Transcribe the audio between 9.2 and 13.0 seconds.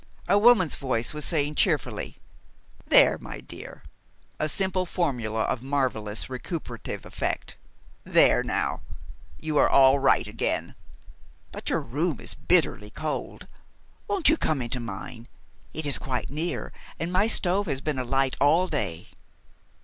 You are all right again. But your room is bitterly